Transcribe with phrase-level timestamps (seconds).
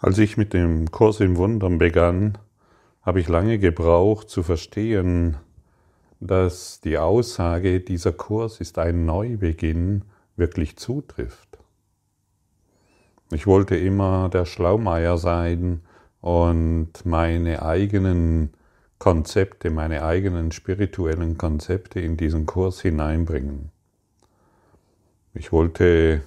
[0.00, 2.38] Als ich mit dem Kurs im Wundern begann,
[3.02, 5.36] habe ich lange gebraucht zu verstehen,
[6.20, 10.02] dass die Aussage, dieser Kurs ist ein Neubeginn,
[10.36, 11.58] wirklich zutrifft.
[13.32, 15.82] Ich wollte immer der Schlaumeier sein
[16.20, 18.50] und meine eigenen
[18.98, 23.70] Konzepte, meine eigenen spirituellen Konzepte in diesen Kurs hineinbringen.
[25.34, 26.22] Ich wollte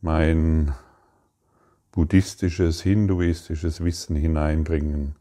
[0.00, 0.74] mein
[1.92, 5.14] buddhistisches, hinduistisches Wissen hineinbringen.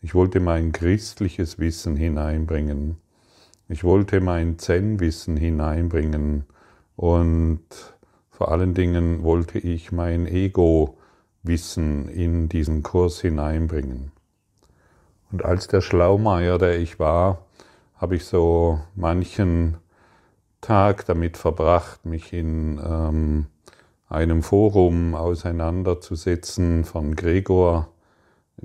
[0.00, 2.96] Ich wollte mein christliches Wissen hineinbringen.
[3.68, 6.44] Ich wollte mein Zen-Wissen hineinbringen.
[6.96, 7.64] Und
[8.30, 14.12] vor allen Dingen wollte ich mein Ego-Wissen in diesen Kurs hineinbringen.
[15.32, 17.46] Und als der Schlaumeier, der ich war,
[17.96, 19.78] habe ich so manchen
[20.60, 23.46] Tag damit verbracht, mich in ähm,
[24.14, 27.88] einem Forum auseinanderzusetzen, von Gregor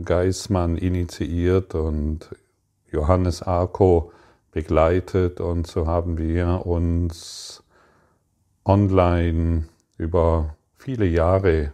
[0.04, 2.30] Geismann initiiert und
[2.92, 4.12] Johannes Arco
[4.52, 5.42] begleitet.
[5.42, 7.64] Und so haben wir uns
[8.64, 9.66] online
[9.98, 11.74] über viele Jahre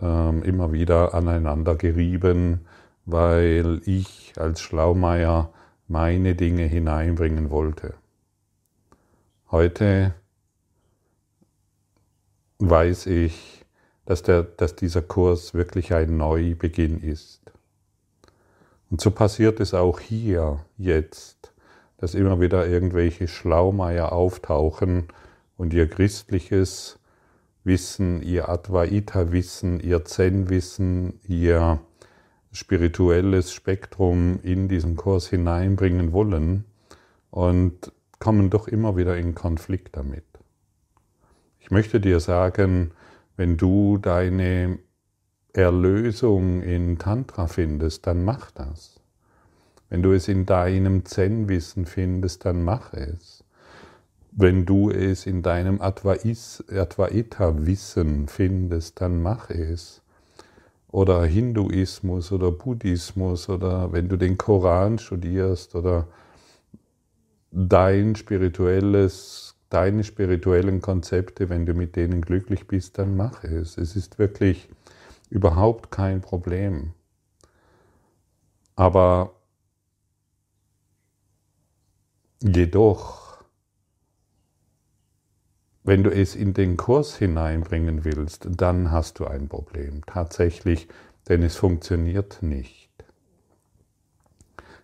[0.00, 2.66] ähm, immer wieder aneinander gerieben,
[3.04, 5.52] weil ich als Schlaumeier
[5.86, 7.94] meine Dinge hineinbringen wollte.
[9.50, 10.14] Heute
[12.68, 13.64] weiß ich,
[14.06, 17.40] dass, der, dass dieser Kurs wirklich ein Neubeginn ist.
[18.90, 21.52] Und so passiert es auch hier jetzt,
[21.98, 25.08] dass immer wieder irgendwelche Schlaumeier auftauchen
[25.56, 26.98] und ihr christliches
[27.64, 31.80] Wissen, ihr Advaita-Wissen, ihr Zen-Wissen, ihr
[32.52, 36.64] spirituelles Spektrum in diesen Kurs hineinbringen wollen
[37.30, 40.24] und kommen doch immer wieder in Konflikt damit.
[41.64, 42.92] Ich möchte dir sagen,
[43.38, 44.78] wenn du deine
[45.54, 49.00] Erlösung in Tantra findest, dann mach das.
[49.88, 53.44] Wenn du es in deinem Zen-Wissen findest, dann mach es.
[54.30, 60.02] Wenn du es in deinem Advaita-Wissen findest, dann mach es.
[60.88, 66.08] Oder Hinduismus oder Buddhismus oder wenn du den Koran studierst oder
[67.50, 73.78] dein spirituelles deine spirituellen Konzepte, wenn du mit denen glücklich bist, dann mach es.
[73.78, 74.68] Es ist wirklich
[75.30, 76.92] überhaupt kein Problem.
[78.76, 79.34] Aber
[82.42, 83.44] jedoch,
[85.82, 90.02] wenn du es in den Kurs hineinbringen willst, dann hast du ein Problem.
[90.06, 90.88] Tatsächlich,
[91.28, 92.90] denn es funktioniert nicht.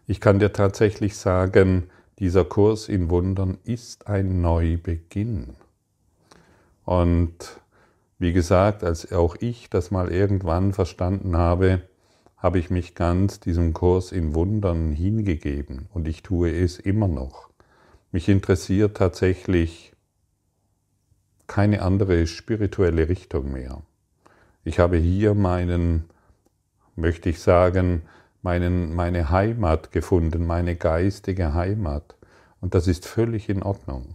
[0.06, 1.88] Ich kann dir tatsächlich sagen,
[2.20, 5.56] dieser Kurs in Wundern ist ein Neubeginn.
[6.84, 7.60] Und
[8.18, 11.82] wie gesagt, als auch ich das mal irgendwann verstanden habe,
[12.36, 17.48] habe ich mich ganz diesem Kurs in Wundern hingegeben und ich tue es immer noch.
[18.12, 19.92] Mich interessiert tatsächlich
[21.46, 23.82] keine andere spirituelle Richtung mehr.
[24.62, 26.04] Ich habe hier meinen,
[26.96, 28.02] möchte ich sagen,
[28.42, 32.14] meinen, meine Heimat gefunden, meine geistige Heimat.
[32.60, 34.14] Und das ist völlig in Ordnung.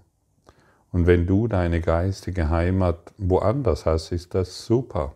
[0.92, 5.16] Und wenn du deine geistige Heimat woanders hast, ist das super.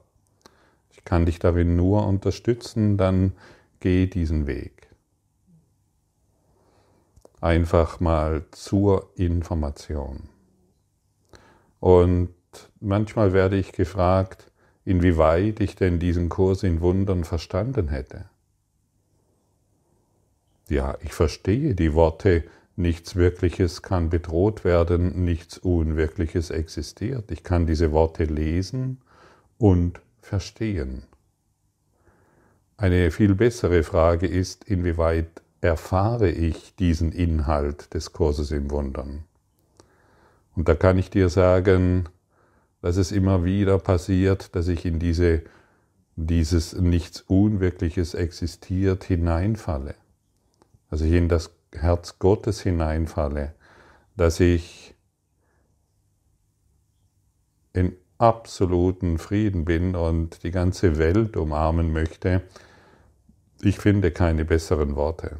[0.92, 3.34] Ich kann dich darin nur unterstützen, dann
[3.80, 4.90] geh diesen Weg.
[7.40, 10.24] Einfach mal zur Information.
[11.80, 12.34] Und
[12.81, 14.52] manchmal werde ich gefragt,
[14.84, 18.25] inwieweit ich denn diesen Kurs in Wundern verstanden hätte.
[20.69, 22.44] Ja, ich verstehe die Worte,
[22.75, 27.31] nichts Wirkliches kann bedroht werden, nichts Unwirkliches existiert.
[27.31, 29.02] Ich kann diese Worte lesen
[29.57, 31.03] und verstehen.
[32.78, 39.24] Eine viel bessere Frage ist, inwieweit erfahre ich diesen Inhalt des Kurses im Wundern?
[40.56, 42.07] Und da kann ich dir sagen,
[42.84, 45.41] dass es immer wieder passiert, dass ich in diese,
[46.16, 49.95] dieses nichts Unwirkliches existiert hineinfalle
[50.89, 53.53] dass ich in das Herz Gottes hineinfalle,
[54.15, 54.95] dass ich
[57.74, 62.41] in absoluten Frieden bin und die ganze Welt umarmen möchte,
[63.62, 65.38] ich finde keine besseren Worte.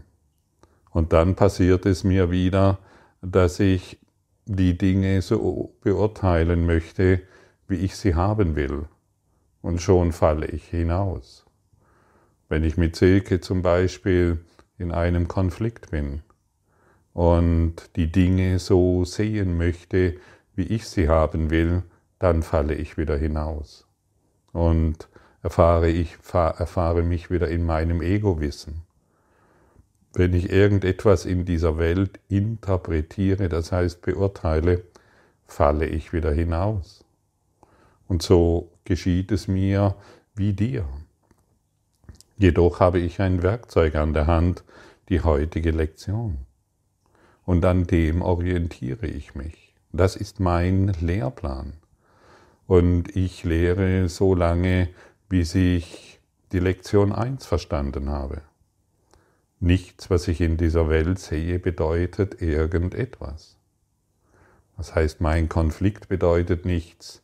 [0.92, 2.80] Und dann passiert es mir wieder,
[3.22, 4.00] dass ich
[4.46, 7.22] die Dinge so beurteilen möchte,
[7.68, 8.86] wie ich sie haben will.
[9.62, 11.46] Und schon falle ich hinaus.
[12.48, 14.40] Wenn ich mit Silke zum Beispiel
[14.80, 16.22] in einem Konflikt bin
[17.14, 20.16] und die Dinge so sehen möchte,
[20.56, 21.84] wie ich sie haben will,
[22.18, 23.88] dann falle ich wieder hinaus.
[24.52, 25.10] Und
[25.42, 28.82] erfahre ich erfahre mich wieder in meinem Ego-Wissen.
[30.14, 34.84] Wenn ich irgendetwas in dieser Welt interpretiere, das heißt beurteile,
[35.46, 37.06] falle ich wieder hinaus.
[38.08, 39.96] Und so geschieht es mir
[40.36, 40.86] wie dir.
[42.40, 44.64] Jedoch habe ich ein Werkzeug an der Hand,
[45.10, 46.38] die heutige Lektion.
[47.44, 49.76] Und an dem orientiere ich mich.
[49.92, 51.74] Das ist mein Lehrplan.
[52.66, 54.88] Und ich lehre so lange,
[55.28, 56.22] bis ich
[56.54, 58.42] die Lektion 1 verstanden habe.
[59.60, 63.58] Nichts, was ich in dieser Welt sehe, bedeutet irgendetwas.
[64.78, 67.22] Das heißt, mein Konflikt bedeutet nichts,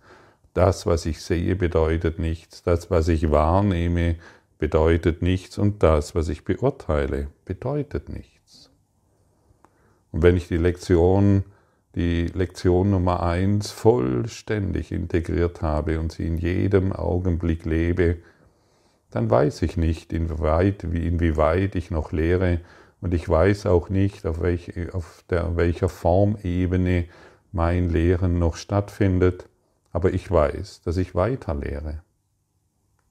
[0.54, 4.16] das, was ich sehe, bedeutet nichts, das, was ich wahrnehme,
[4.58, 8.72] bedeutet nichts und das, was ich beurteile, bedeutet nichts.
[10.12, 11.44] Und wenn ich die Lektion,
[11.96, 18.18] die Lektion Nummer eins vollständig integriert habe und sie in jedem Augenblick lebe,
[19.12, 22.62] dann weiß ich nicht, inwieweit, inwieweit ich noch lehre
[23.02, 27.06] und ich weiß auch nicht, auf, welch, auf der, welcher Formebene
[27.52, 29.48] mein Lehren noch stattfindet,
[29.92, 32.02] aber ich weiß, dass ich weiter lehre.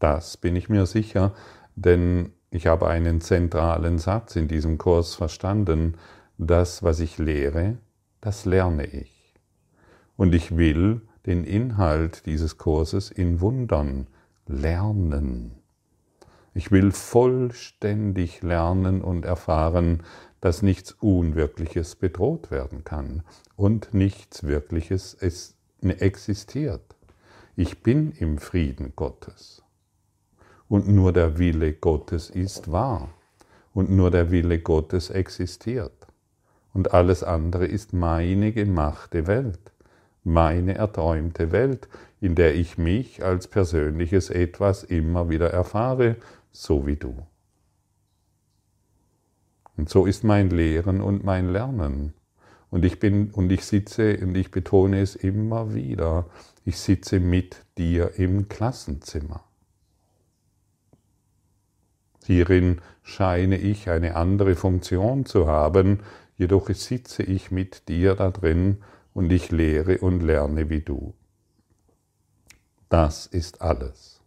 [0.05, 1.33] Das bin ich mir sicher,
[1.77, 5.97] denn ich habe einen zentralen Satz in diesem Kurs verstanden.
[6.37, 7.79] Das, was ich lehre,
[8.21, 9.33] das lerne ich.
[10.15, 14.09] Und ich will den Inhalt dieses Kurses in Wundern
[14.47, 15.53] lernen.
[16.53, 20.03] Ich will vollständig lernen und erfahren,
[20.43, 23.23] dass nichts Unwirkliches bedroht werden kann
[23.57, 25.17] und nichts Wirkliches
[25.81, 26.95] existiert.
[27.57, 29.64] Ich bin im Frieden Gottes.
[30.69, 33.09] Und nur der Wille Gottes ist wahr.
[33.73, 36.07] Und nur der Wille Gottes existiert.
[36.73, 39.73] Und alles andere ist meine gemachte Welt,
[40.25, 41.89] meine erträumte Welt,
[42.21, 46.17] in der ich mich als persönliches Etwas immer wieder erfahre,
[46.51, 47.15] so wie du.
[49.77, 52.15] Und so ist mein Lehren und mein Lernen.
[52.71, 56.27] Und ich bin, und ich sitze, und ich betone es immer wieder,
[56.65, 59.45] ich sitze mit dir im Klassenzimmer.
[62.27, 66.01] Hierin scheine ich eine andere Funktion zu haben,
[66.37, 68.79] jedoch sitze ich mit dir da drin
[69.13, 71.15] und ich lehre und lerne wie du.
[72.89, 74.21] Das ist alles.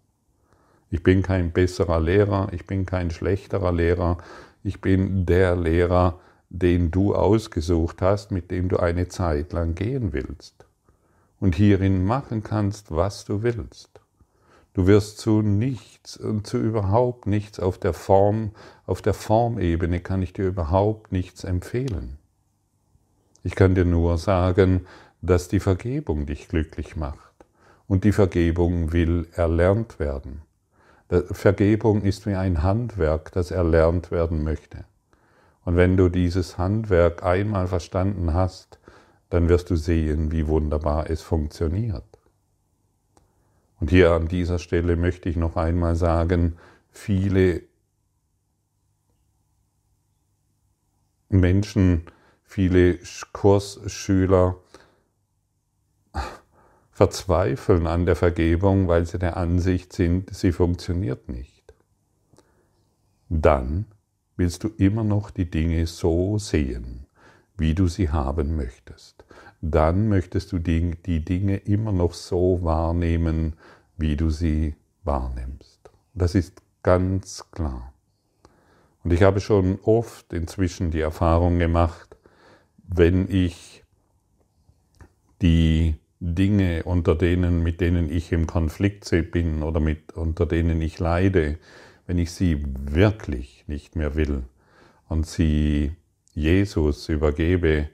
[0.90, 4.20] Ich bin kein besserer Lehrer, ich bin kein schlechterer Lehrer,
[4.64, 6.20] ich bin der Lehrer,
[6.50, 10.66] den du ausgesucht hast, mit dem du eine Zeit lang gehen willst
[11.40, 14.00] und hierin machen kannst, was du willst.
[14.78, 18.52] Du wirst zu nichts und zu überhaupt nichts auf der Form,
[18.86, 22.20] auf der Formebene kann ich dir überhaupt nichts empfehlen.
[23.42, 24.86] Ich kann dir nur sagen,
[25.24, 27.34] dass die Vergebung dich glücklich macht
[27.88, 30.44] und die Vergebung will erlernt werden.
[31.32, 34.86] Vergebung ist wie ein Handwerk, das erlernt werden möchte.
[35.66, 38.78] Und wenn du dieses Handwerk einmal verstanden hast,
[39.32, 42.17] dann wirst du sehen, wie wunderbar es funktioniert.
[43.80, 46.58] Und hier an dieser Stelle möchte ich noch einmal sagen,
[46.90, 47.62] viele
[51.30, 52.04] Menschen,
[52.44, 53.00] viele
[53.34, 54.58] Kursschüler
[56.92, 61.74] verzweifeln an der Vergebung, weil sie der Ansicht sind, sie funktioniert nicht.
[63.30, 63.86] Dann
[64.36, 67.06] willst du immer noch die Dinge so sehen,
[67.56, 69.26] wie du sie haben möchtest
[69.61, 73.54] dann möchtest du die, die Dinge immer noch so wahrnehmen,
[73.97, 75.90] wie du sie wahrnimmst.
[76.14, 77.94] Das ist ganz klar.
[79.04, 82.18] Und ich habe schon oft inzwischen die Erfahrung gemacht,
[82.87, 83.83] wenn ich
[85.42, 90.99] die Dinge, unter denen, mit denen ich im Konflikt bin oder mit, unter denen ich
[90.99, 91.57] leide,
[92.07, 94.44] wenn ich sie wirklich nicht mehr will
[95.07, 95.92] und sie
[96.33, 97.90] Jesus übergebe,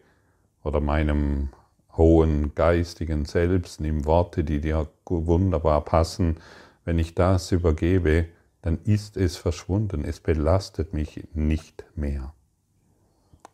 [0.63, 1.50] oder meinem
[1.96, 6.38] hohen geistigen Selbst, nimm Worte, die dir wunderbar passen,
[6.86, 8.25] wenn ich das übergebe,
[8.62, 12.34] dann ist es verschwunden, es belastet mich nicht mehr.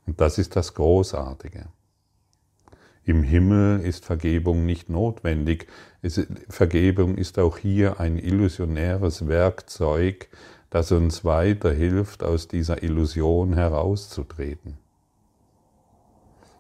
[0.06, 1.68] Und das ist das Großartige.
[3.04, 5.68] Im Himmel ist Vergebung nicht notwendig.
[6.02, 10.30] Es, Vergebung ist auch hier ein illusionäres Werkzeug,
[10.70, 14.78] das uns weiterhilft, aus dieser Illusion herauszutreten.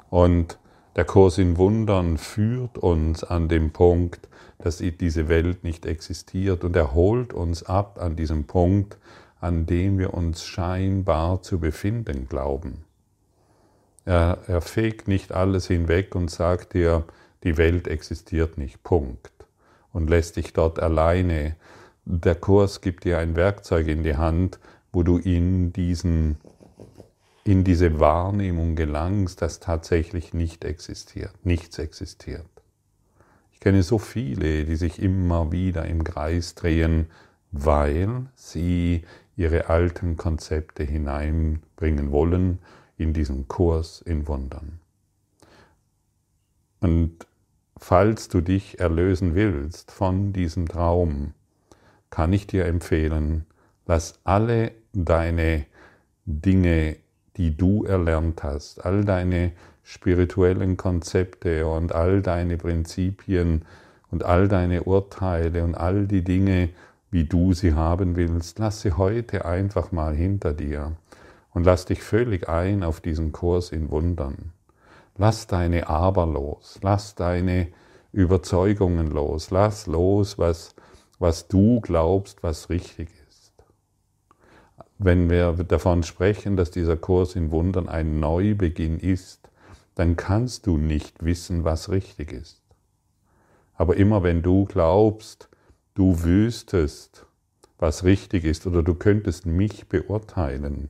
[0.10, 0.58] Und
[0.96, 6.75] der Kurs in Wundern führt uns an den Punkt, dass diese Welt nicht existiert und
[6.75, 8.98] er holt uns ab an diesem Punkt,
[9.39, 12.84] an dem wir uns scheinbar zu befinden glauben.
[14.06, 17.06] Er, er fegt nicht alles hinweg und sagt dir,
[17.44, 19.32] die Welt existiert nicht, Punkt,
[19.94, 21.56] und lässt dich dort alleine.
[22.04, 24.60] Der Kurs gibt dir ein Werkzeug in die Hand,
[24.92, 26.38] wo du in, diesen,
[27.43, 32.46] in diese Wahrnehmung gelangst, dass tatsächlich nicht existiert, nichts existiert.
[33.51, 37.08] Ich kenne so viele, die sich immer wieder im Kreis drehen,
[37.51, 39.03] weil sie
[39.36, 42.60] ihre alten Konzepte hineinbringen wollen
[42.98, 44.79] in diesen Kurs in Wundern.
[46.81, 47.27] Und
[47.77, 51.34] falls du dich erlösen willst von diesem Traum,
[52.10, 53.46] kann ich dir empfehlen,
[53.86, 55.65] lass alle deine
[56.25, 56.98] Dinge,
[57.39, 59.53] die du erlernt hast, all deine
[59.84, 63.63] spirituellen Konzepte und all deine Prinzipien
[64.12, 66.69] und all deine Urteile und all die Dinge,
[67.12, 70.98] wie du sie haben willst, lass sie heute einfach mal hinter dir
[71.53, 74.51] und lass dich völlig ein auf diesen Kurs in Wundern.
[75.17, 77.69] Lass deine Aber los, lass deine
[78.12, 80.75] Überzeugungen los, lass los, was,
[81.19, 83.19] was du glaubst, was richtig ist.
[85.01, 89.50] Wenn wir davon sprechen, dass dieser Kurs in Wundern ein Neubeginn ist,
[89.96, 92.62] dann kannst du nicht wissen, was richtig ist.
[93.75, 95.48] Aber immer wenn du glaubst,
[95.94, 97.25] du wüsstest,
[97.77, 100.89] was richtig ist, oder du könntest mich beurteilen,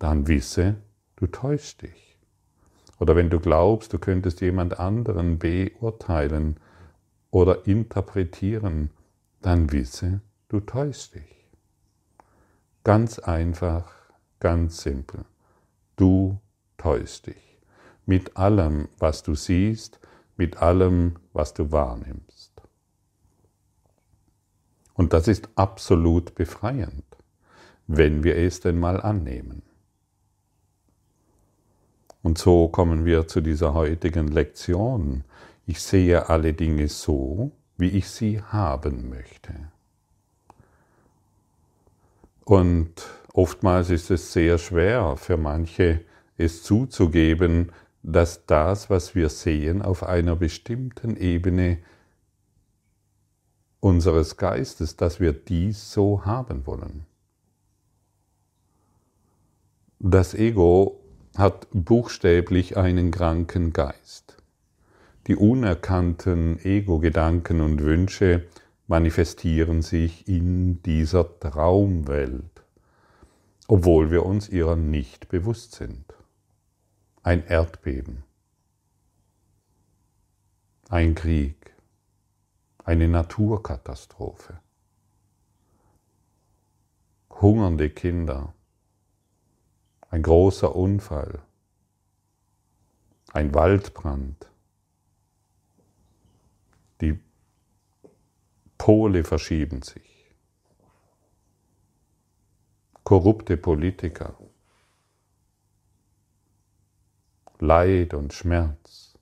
[0.00, 0.74] dann wisse,
[1.14, 2.18] du täuschst dich.
[2.98, 6.56] Oder wenn du glaubst, du könntest jemand anderen beurteilen
[7.30, 8.90] oder interpretieren,
[9.40, 11.35] dann wisse, du täuschst dich.
[12.86, 13.90] Ganz einfach,
[14.38, 15.24] ganz simpel.
[15.96, 16.38] Du
[16.78, 17.58] täuschst dich.
[18.04, 19.98] Mit allem, was du siehst,
[20.36, 22.52] mit allem, was du wahrnimmst.
[24.94, 27.04] Und das ist absolut befreiend,
[27.88, 29.62] wenn wir es denn mal annehmen.
[32.22, 35.24] Und so kommen wir zu dieser heutigen Lektion.
[35.66, 39.72] Ich sehe alle Dinge so, wie ich sie haben möchte.
[42.46, 42.92] Und
[43.32, 46.02] oftmals ist es sehr schwer für manche,
[46.36, 47.72] es zuzugeben,
[48.04, 51.78] dass das, was wir sehen, auf einer bestimmten Ebene
[53.80, 57.04] unseres Geistes, dass wir dies so haben wollen.
[59.98, 61.00] Das Ego
[61.36, 64.36] hat buchstäblich einen kranken Geist.
[65.26, 68.44] Die unerkannten Ego-Gedanken und Wünsche
[68.86, 72.62] manifestieren sich in dieser Traumwelt,
[73.66, 76.04] obwohl wir uns ihrer nicht bewusst sind.
[77.22, 78.22] Ein Erdbeben,
[80.88, 81.74] ein Krieg,
[82.84, 84.60] eine Naturkatastrophe,
[87.30, 88.54] hungernde Kinder,
[90.08, 91.42] ein großer Unfall,
[93.32, 94.48] ein Waldbrand,
[97.00, 97.18] die
[98.86, 100.32] Pole verschieben sich,
[103.02, 104.38] korrupte Politiker,
[107.58, 109.18] Leid und Schmerz,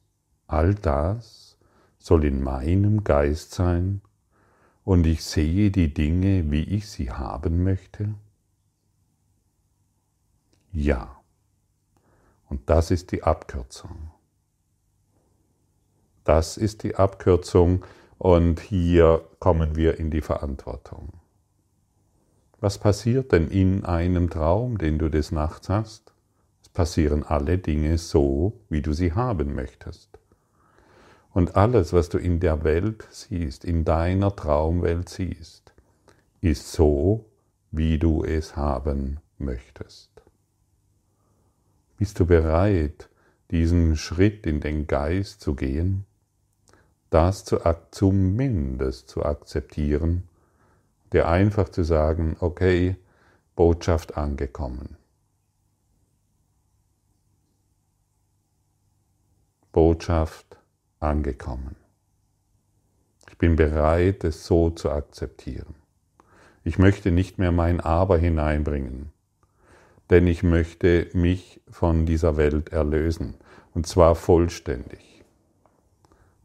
[0.47, 1.57] all das
[1.97, 4.03] soll in meinem Geist sein
[4.85, 8.15] und ich sehe die Dinge, wie ich sie haben möchte?
[10.73, 11.23] Ja.
[12.51, 14.11] Und das ist die Abkürzung.
[16.25, 17.83] Das ist die Abkürzung
[18.25, 21.13] und hier kommen wir in die Verantwortung.
[22.59, 26.15] Was passiert denn in einem Traum, den du des Nachts hast?
[26.63, 30.19] Es passieren alle Dinge so, wie du sie haben möchtest.
[31.35, 35.75] Und alles, was du in der Welt siehst, in deiner Traumwelt siehst,
[36.41, 37.27] ist so,
[37.73, 40.23] wie du es haben möchtest.
[41.99, 43.11] Bist du bereit,
[43.51, 46.07] diesen Schritt in den Geist zu gehen,
[47.15, 47.59] das zu,
[47.91, 50.25] zumindest zu akzeptieren,
[51.13, 52.97] dir einfach zu sagen, okay,
[53.55, 54.97] Botschaft angekommen.
[59.73, 60.59] Botschaft
[61.01, 61.77] angekommen.
[63.31, 65.75] Ich bin bereit, es so zu akzeptieren.
[66.65, 69.15] Ich möchte nicht mehr mein Aber hineinbringen
[70.11, 73.35] denn ich möchte mich von dieser Welt erlösen,
[73.75, 75.14] und zwar vollständig.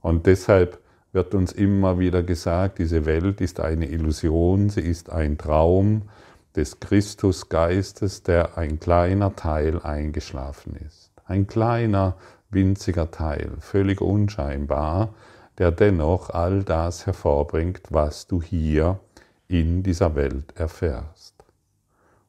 [0.02, 0.80] Und deshalb
[1.12, 6.04] wird uns immer wieder gesagt, diese Welt ist eine Illusion, sie ist ein Traum
[6.56, 11.12] des Christusgeistes, der ein kleiner Teil eingeschlafen ist.
[11.26, 12.16] Ein kleiner,
[12.50, 15.14] winziger Teil, völlig unscheinbar,
[15.58, 19.00] der dennoch all das hervorbringt, was du hier
[19.48, 21.36] in dieser Welt erfährst.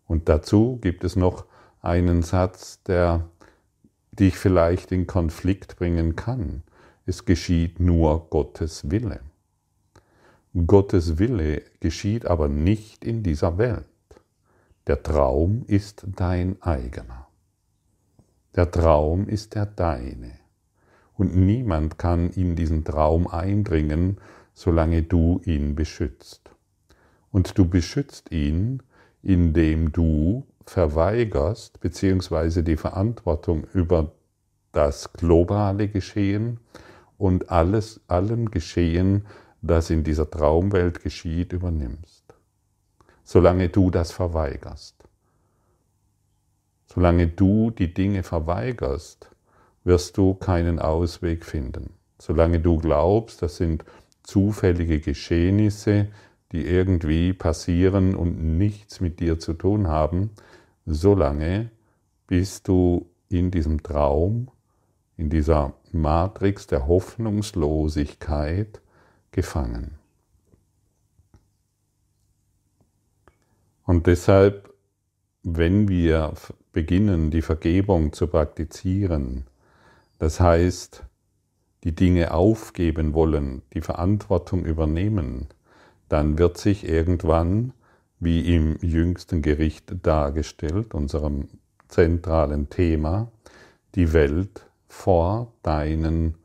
[0.06, 1.44] Und dazu gibt es noch
[1.82, 3.28] einen Satz, der
[4.10, 6.62] dich vielleicht in Konflikt bringen kann.
[7.10, 9.18] Es geschieht nur Gottes Wille.
[10.54, 13.84] Gottes Wille geschieht aber nicht in dieser Welt.
[14.86, 17.26] Der Traum ist dein eigener.
[18.54, 20.34] Der Traum ist der deine.
[21.16, 24.18] Und niemand kann in diesen Traum eindringen,
[24.54, 26.52] solange du ihn beschützt.
[27.32, 28.84] Und du beschützt ihn,
[29.20, 34.12] indem du verweigerst, beziehungsweise die Verantwortung über
[34.70, 36.60] das globale Geschehen
[37.20, 39.26] und alles, allem Geschehen,
[39.60, 42.24] das in dieser Traumwelt geschieht, übernimmst.
[43.24, 44.96] Solange du das verweigerst.
[46.86, 49.30] Solange du die Dinge verweigerst,
[49.84, 51.90] wirst du keinen Ausweg finden.
[52.18, 53.84] Solange du glaubst, das sind
[54.22, 56.08] zufällige Geschehnisse,
[56.52, 60.30] die irgendwie passieren und nichts mit dir zu tun haben,
[60.86, 61.70] solange
[62.26, 64.48] bist du in diesem Traum,
[65.18, 68.80] in dieser Matrix der Hoffnungslosigkeit
[69.32, 69.98] gefangen.
[73.84, 74.72] Und deshalb,
[75.42, 76.34] wenn wir
[76.72, 79.46] beginnen, die Vergebung zu praktizieren,
[80.18, 81.02] das heißt,
[81.82, 85.48] die Dinge aufgeben wollen, die Verantwortung übernehmen,
[86.08, 87.72] dann wird sich irgendwann,
[88.20, 91.48] wie im jüngsten Gericht dargestellt, unserem
[91.88, 93.32] zentralen Thema,
[93.94, 96.36] die Welt vor deinen,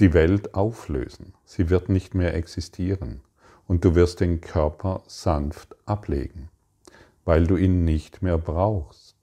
[0.00, 1.34] die Welt auflösen.
[1.44, 3.20] Sie wird nicht mehr existieren
[3.68, 6.48] und du wirst den Körper sanft ablegen,
[7.24, 9.20] weil du ihn nicht mehr brauchst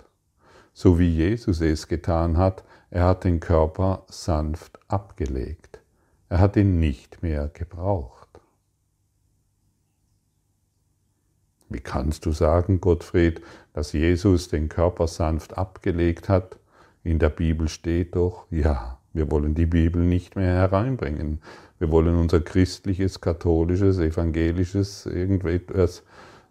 [0.77, 5.81] so wie Jesus es getan hat, er hat den Körper sanft abgelegt.
[6.29, 8.29] Er hat ihn nicht mehr gebraucht.
[11.67, 13.41] Wie kannst du sagen, Gottfried,
[13.73, 16.59] dass Jesus den Körper sanft abgelegt hat?
[17.07, 21.39] In der Bibel steht doch, ja, wir wollen die Bibel nicht mehr hereinbringen.
[21.79, 26.03] Wir wollen unser christliches, katholisches, evangelisches irgendetwas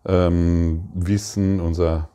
[0.07, 2.09] ähm, Wissen, unser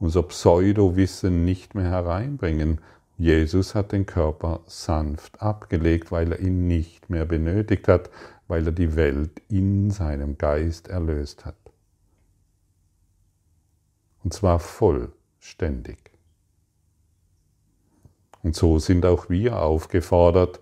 [0.00, 2.80] unser Pseudo-Wissen nicht mehr hereinbringen.
[3.16, 8.10] Jesus hat den Körper sanft abgelegt, weil er ihn nicht mehr benötigt hat,
[8.46, 11.56] weil er die Welt in seinem Geist erlöst hat.
[14.22, 16.17] Und zwar vollständig.
[18.42, 20.60] Und so sind auch wir aufgefordert,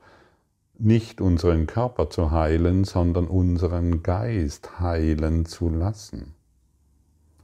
[0.78, 6.34] nicht unseren Körper zu heilen, sondern unseren Geist heilen zu lassen.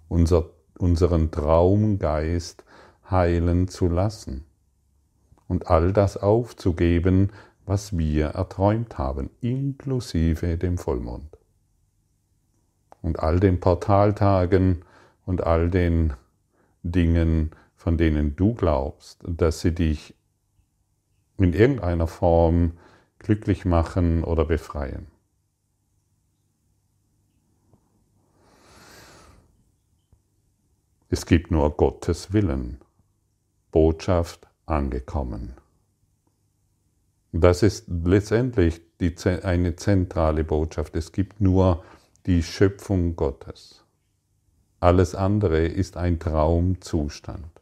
[0.09, 0.51] Unser
[0.83, 2.65] unseren Traumgeist
[3.09, 4.45] heilen zu lassen
[5.47, 7.31] und all das aufzugeben,
[7.65, 11.39] was wir erträumt haben, inklusive dem Vollmond.
[13.01, 14.85] Und all den Portaltagen
[15.25, 16.15] und all den
[16.83, 20.15] Dingen, von denen du glaubst, dass sie dich
[21.45, 22.79] in irgendeiner Form
[23.19, 25.07] glücklich machen oder befreien.
[31.09, 32.79] Es gibt nur Gottes Willen.
[33.71, 35.55] Botschaft angekommen.
[37.33, 40.95] Das ist letztendlich die, eine zentrale Botschaft.
[40.95, 41.83] Es gibt nur
[42.27, 43.85] die Schöpfung Gottes.
[44.81, 47.61] Alles andere ist ein Traumzustand.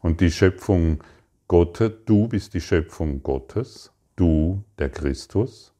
[0.00, 1.02] Und die Schöpfung
[1.48, 5.74] Gottes, du bist die Schöpfung Gottes, du der Christus,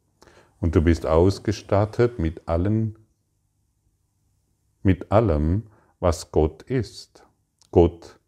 [0.61, 2.99] und du bist ausgestattet mit allen,
[4.83, 5.65] mit allem,
[5.99, 7.25] was Gott ist.
[7.71, 8.19] Gott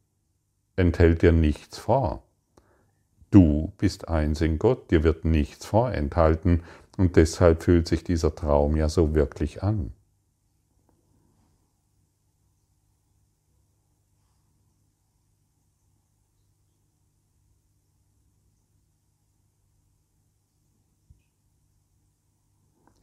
[0.76, 2.22] enthält dir nichts vor.
[3.30, 6.62] Du bist eins in Gott, dir wird nichts vorenthalten
[6.96, 9.92] und deshalb fühlt sich dieser Traum ja so wirklich an.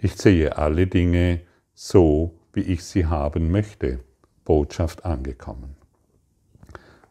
[0.03, 1.41] Ich sehe alle Dinge
[1.75, 3.99] so, wie ich sie haben möchte.
[4.45, 5.75] Botschaft angekommen.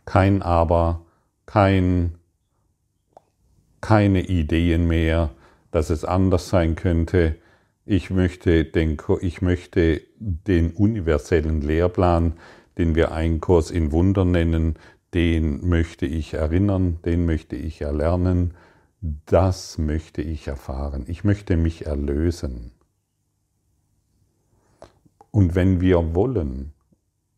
[0.05, 1.07] Kein Aber,
[1.47, 2.17] kein,
[3.81, 5.31] keine Ideen mehr,
[5.71, 7.37] dass es anders sein könnte.
[7.87, 12.33] Ich möchte, den, ich möchte den universellen Lehrplan,
[12.77, 14.75] den wir einen Kurs in Wunder nennen,
[15.15, 18.55] den möchte ich erinnern, den möchte ich erlernen,
[19.27, 21.05] das möchte ich erfahren.
[21.07, 22.73] Ich möchte mich erlösen.
[25.31, 26.73] Und wenn wir wollen,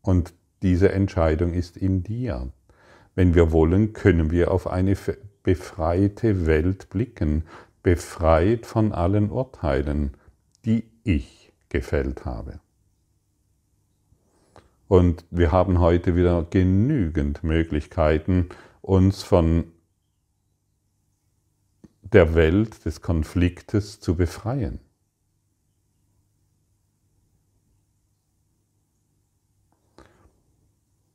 [0.01, 2.51] und diese Entscheidung ist in dir.
[3.15, 4.95] Wenn wir wollen, können wir auf eine
[5.43, 7.43] befreite Welt blicken,
[7.83, 10.11] befreit von allen Urteilen,
[10.65, 12.59] die ich gefällt habe.
[14.87, 18.49] Und wir haben heute wieder genügend Möglichkeiten,
[18.81, 19.65] uns von
[22.01, 24.79] der Welt des Konfliktes zu befreien.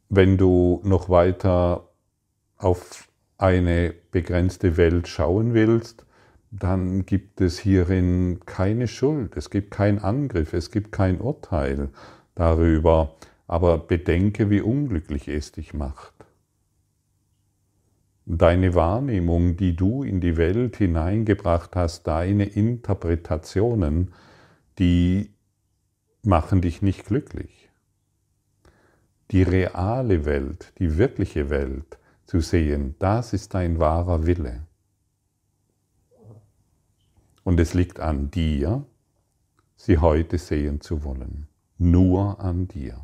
[0.08, 1.88] Wenn du noch weiter
[2.56, 6.06] auf eine begrenzte Welt schauen willst,
[6.50, 11.90] dann gibt es hierin keine Schuld, es gibt keinen Angriff, es gibt kein Urteil
[12.34, 13.16] darüber,
[13.46, 16.14] aber bedenke, wie unglücklich es dich macht.
[18.24, 24.12] Deine Wahrnehmung, die du in die Welt hineingebracht hast, deine Interpretationen,
[24.78, 25.32] die
[26.22, 27.57] machen dich nicht glücklich.
[29.30, 34.62] Die reale Welt, die wirkliche Welt zu sehen, das ist dein wahrer Wille.
[37.44, 38.84] Und es liegt an dir,
[39.76, 41.46] sie heute sehen zu wollen.
[41.78, 43.00] Nur an dir.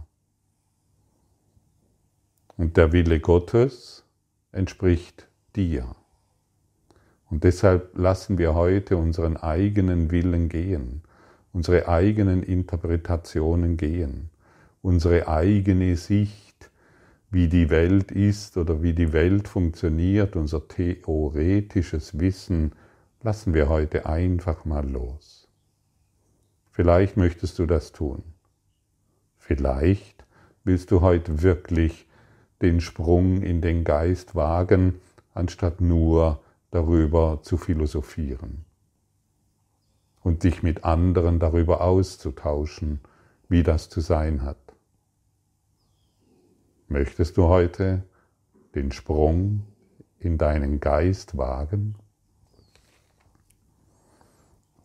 [2.56, 4.04] Und der Wille Gottes
[4.52, 5.94] entspricht dir.
[7.30, 11.02] Und deshalb lassen wir heute unseren eigenen Willen gehen,
[11.52, 14.30] unsere eigenen Interpretationen gehen,
[14.84, 16.70] unsere eigene Sicht,
[17.30, 22.72] wie die Welt ist oder wie die Welt funktioniert, unser theoretisches Wissen,
[23.22, 25.48] lassen wir heute einfach mal los.
[26.70, 28.22] Vielleicht möchtest du das tun.
[29.38, 30.26] Vielleicht
[30.64, 32.06] willst du heute wirklich
[32.60, 35.00] den Sprung in den Geist wagen,
[35.32, 38.66] anstatt nur darüber zu philosophieren
[40.22, 43.00] und dich mit anderen darüber auszutauschen,
[43.48, 44.63] wie das zu sein hat.
[46.88, 48.02] Möchtest du heute
[48.74, 49.62] den Sprung
[50.18, 51.94] in deinen Geist wagen?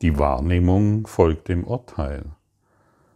[0.02, 2.24] Die Wahrnehmung folgt dem Urteil.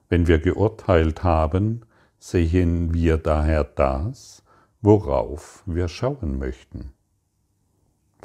[0.09, 1.85] Wenn wir geurteilt haben,
[2.19, 4.43] sehen wir daher das,
[4.81, 6.91] worauf wir schauen möchten.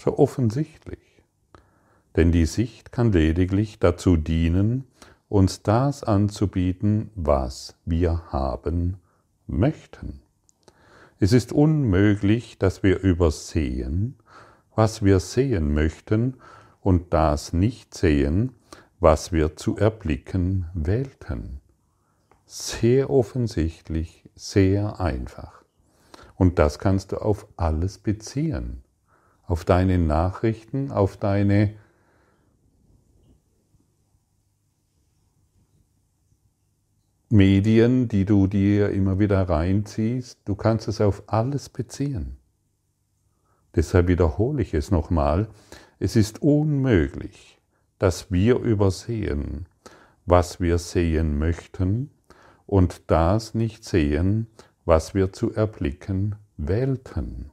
[0.01, 1.23] So offensichtlich.
[2.17, 4.89] Denn die Sicht kann lediglich dazu dienen,
[5.29, 8.97] uns das anzubieten, was wir haben
[9.47, 10.21] möchten.
[11.21, 14.17] Es ist unmöglich, dass wir übersehen,
[14.77, 16.37] was wir sehen möchten
[16.81, 18.53] und das nicht sehen,
[19.01, 21.61] was wir zu erblicken wählten.
[22.47, 25.65] Sehr offensichtlich, sehr einfach.
[26.37, 28.85] Und das kannst du auf alles beziehen.
[29.45, 31.75] Auf deine Nachrichten, auf deine
[37.31, 40.41] Medien, die du dir immer wieder reinziehst.
[40.47, 42.39] Du kannst es auf alles beziehen.
[43.77, 45.49] Deshalb wiederhole ich es nochmal.
[45.99, 47.59] Es ist unmöglich,
[47.99, 49.67] dass wir übersehen,
[50.25, 52.11] was wir sehen möchten
[52.65, 54.47] und das nicht sehen,
[54.87, 57.51] was wir zu erblicken wählten.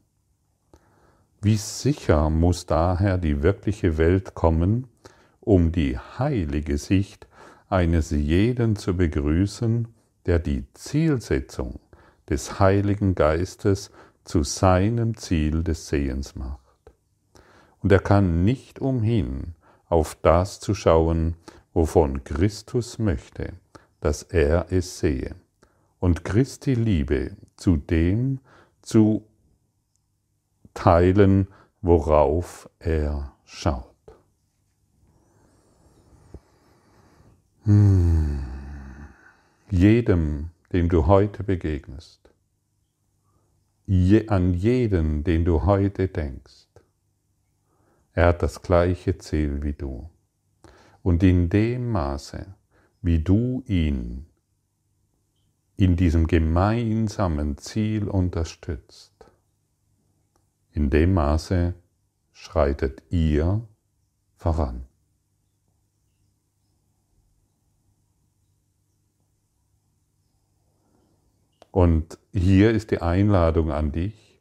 [1.42, 4.88] Wie sicher muss daher die wirkliche Welt kommen,
[5.42, 7.28] um die heilige Sicht
[7.76, 9.88] eines jeden zu begrüßen,
[10.26, 11.80] der die Zielsetzung
[12.30, 13.92] des Heiligen Geistes
[14.24, 16.66] zu seinem Ziel des Sehens macht
[17.86, 19.54] und er kann nicht umhin,
[19.90, 21.36] auf das zu schauen,
[21.72, 23.54] wovon Christus möchte,
[24.02, 25.36] dass er es sehe,
[26.00, 28.40] und Christi Liebe zu dem
[28.82, 29.28] zu
[30.74, 31.48] teilen,
[31.84, 33.95] worauf er schaut.
[37.66, 38.46] Hm.
[39.72, 42.30] Jedem, dem du heute begegnest,
[43.88, 46.68] je, an jeden, den du heute denkst,
[48.14, 50.12] er hat das gleiche Ziel wie du.
[51.02, 52.54] Und in dem Maße,
[53.02, 54.28] wie du ihn
[55.76, 59.26] in diesem gemeinsamen Ziel unterstützt,
[60.72, 61.74] in dem Maße
[62.32, 63.68] schreitet ihr
[64.36, 64.86] voran.
[71.76, 74.40] Und hier ist die Einladung an dich.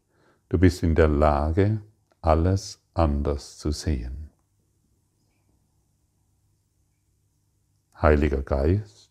[0.49, 1.81] Du bist in der Lage,
[2.21, 4.31] alles anders zu sehen.
[8.01, 9.11] Heiliger Geist,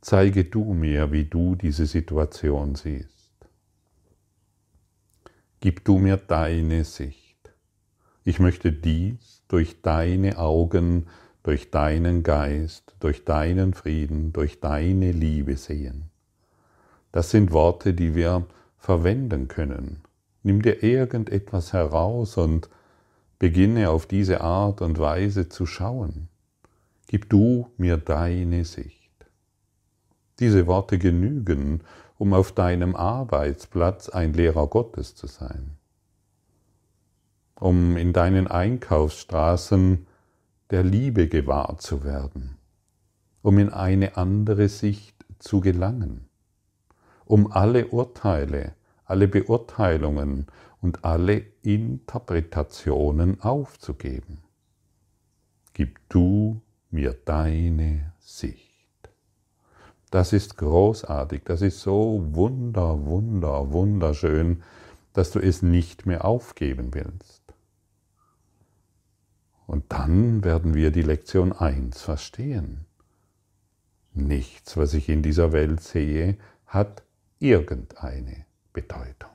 [0.00, 3.34] zeige du mir, wie du diese Situation siehst.
[5.60, 7.52] Gib du mir deine Sicht.
[8.24, 11.08] Ich möchte dies durch deine Augen,
[11.42, 16.11] durch deinen Geist, durch deinen Frieden, durch deine Liebe sehen.
[17.12, 18.46] Das sind Worte, die wir
[18.78, 20.02] verwenden können,
[20.42, 22.68] Nimm dir irgendetwas heraus und
[23.38, 26.28] beginne auf diese Art und Weise zu schauen.
[27.06, 29.10] Gib du mir deine Sicht.
[30.40, 31.82] Diese Worte genügen,
[32.18, 35.76] um auf deinem Arbeitsplatz ein Lehrer Gottes zu sein,
[37.54, 40.06] um in deinen Einkaufsstraßen
[40.70, 42.56] der Liebe gewahr zu werden,
[43.42, 46.28] um in eine andere Sicht zu gelangen,
[47.24, 50.46] um alle Urteile, alle Beurteilungen
[50.80, 54.38] und alle Interpretationen aufzugeben.
[55.74, 58.72] Gib du mir deine Sicht.
[60.10, 64.62] Das ist großartig, das ist so wunder, wunder, wunderschön,
[65.14, 67.42] dass du es nicht mehr aufgeben willst.
[69.66, 72.84] Und dann werden wir die Lektion 1 verstehen.
[74.12, 77.02] Nichts, was ich in dieser Welt sehe, hat
[77.42, 79.30] irgendeine Bedeutung.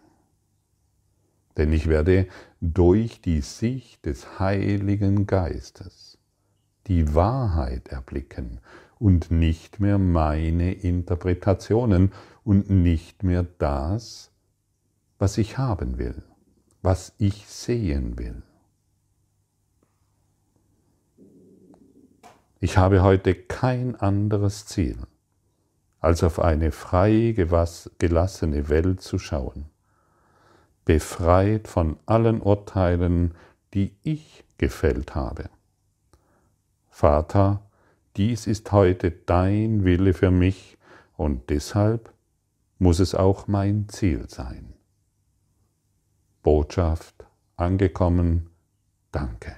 [1.57, 2.27] Denn ich werde
[2.61, 6.17] durch die Sicht des Heiligen Geistes
[6.87, 8.61] die Wahrheit erblicken
[8.99, 14.31] und nicht mehr meine Interpretationen und nicht mehr das,
[15.19, 16.23] was ich haben will,
[16.81, 18.41] was ich sehen will.
[22.59, 24.97] Ich habe heute kein anderes Ziel,
[26.07, 29.65] als auf eine frei gelassene Welt zu schauen,
[30.85, 33.33] befreit von allen Urteilen,
[33.73, 35.49] die ich gefällt habe.
[36.89, 37.61] Vater,
[38.15, 40.77] dies ist heute dein Wille für mich
[41.17, 42.13] und deshalb
[42.79, 44.75] muss es auch mein Ziel sein.
[46.41, 47.25] Botschaft
[47.57, 48.49] angekommen,
[49.11, 49.57] danke.